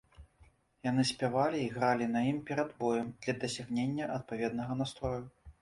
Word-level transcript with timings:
Яны 0.89 1.03
спявалі 1.09 1.59
і 1.65 1.67
гралі 1.75 2.07
на 2.15 2.25
ім 2.31 2.41
перад 2.49 2.73
боем, 2.81 3.13
для 3.23 3.39
дасягнення 3.47 4.11
адпаведнага 4.19 4.83
настрою. 4.85 5.23